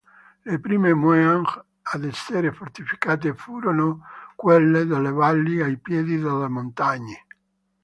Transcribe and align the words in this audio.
Le 0.45 0.57
prime 0.59 0.95
"mueang" 0.95 1.45
ad 1.83 2.05
essere 2.05 2.51
fortificate 2.51 3.35
furono 3.35 4.01
quelle 4.35 4.85
delle 4.87 5.11
valli 5.11 5.61
ai 5.61 5.77
piedi 5.77 6.17
delle 6.17 6.47
montagne. 6.47 7.25